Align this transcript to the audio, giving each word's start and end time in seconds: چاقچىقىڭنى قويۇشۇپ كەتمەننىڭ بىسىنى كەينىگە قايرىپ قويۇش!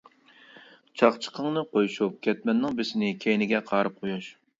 چاقچىقىڭنى 1.01 1.63
قويۇشۇپ 1.77 2.15
كەتمەننىڭ 2.29 2.79
بىسىنى 2.79 3.11
كەينىگە 3.27 3.61
قايرىپ 3.69 4.01
قويۇش! 4.01 4.31